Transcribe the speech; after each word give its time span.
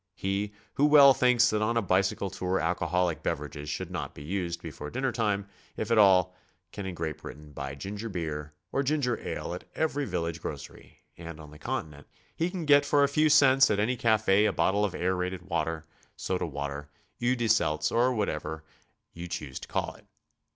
Pic 0.17 0.51
who 0.73 0.87
well 0.87 1.13
thinks 1.13 1.51
that 1.51 1.61
on 1.61 1.77
a 1.77 1.81
bicycle 1.83 2.31
tour 2.31 2.59
alcoholic 2.59 3.21
beverages 3.21 3.69
should 3.69 3.91
not 3.91 4.15
be 4.15 4.23
used 4.23 4.59
before 4.59 4.89
dinner 4.89 5.11
time, 5.11 5.47
if 5.77 5.91
at 5.91 5.99
all, 5.99 6.35
can 6.71 6.87
in 6.87 6.95
Gr^at 6.95 7.17
Britain 7.19 7.51
buy 7.51 7.75
ginger 7.75 8.09
beer 8.09 8.53
or 8.71 8.81
ginger 8.81 9.19
ale 9.19 9.53
at 9.53 9.65
every 9.75 10.05
village 10.05 10.41
grocery, 10.41 11.03
and 11.19 11.39
on 11.39 11.51
the 11.51 11.59
Continent 11.59 12.07
he 12.35 12.49
can 12.49 12.65
get 12.65 12.83
for 12.83 13.03
a 13.03 13.07
few 13.07 13.29
cents 13.29 13.69
at 13.69 13.79
any 13.79 13.95
cafe 13.95 14.45
a 14.45 14.51
bot 14.51 14.71
tle 14.73 14.83
of 14.85 14.95
aerated 14.95 15.43
water, 15.43 15.85
soda 16.15 16.47
water, 16.47 16.89
eau 17.21 17.35
de 17.35 17.47
Seitz, 17.47 17.91
or 17.91 18.11
whatever 18.11 18.63
you 19.13 19.27
choose 19.27 19.59
to 19.59 19.67
call 19.67 19.93
it. 19.93 20.07